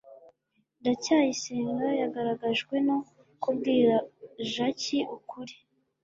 [0.79, 2.97] ndacyayisenga yageragejwe no
[3.41, 3.95] kubwira
[4.53, 5.55] jaki ukuri